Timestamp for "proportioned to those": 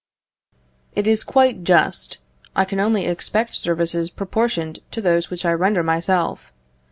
4.09-5.29